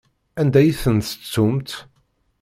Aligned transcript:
Anda 0.41 0.61
i 0.69 0.71
tent-tettumt? 0.81 1.71